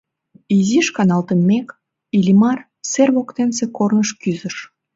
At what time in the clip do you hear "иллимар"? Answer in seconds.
2.17-2.59